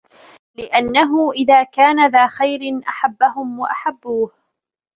لِأَنَّهُ 0.55 1.31
إذَا 1.31 1.63
كَانَ 1.63 2.07
ذَا 2.11 2.27
خَيْرٍ 2.27 2.79
أَحَبَّهُمْ 2.87 3.59
وَأَحَبُّوهُ 3.59 4.31